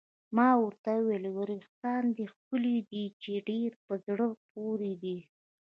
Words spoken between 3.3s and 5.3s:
ډېر په زړه پورې دي.